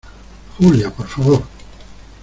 [0.59, 1.43] Julia, por favor.